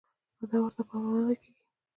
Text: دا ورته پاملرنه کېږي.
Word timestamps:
دا 0.49 0.57
ورته 0.61 0.81
پاملرنه 0.89 1.35
کېږي. 1.41 1.63